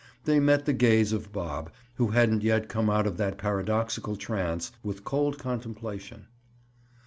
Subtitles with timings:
[0.25, 4.71] They met the gaze of Bob, who hadn't yet come out of that paradoxical trance,
[4.83, 6.25] with cold contemplation.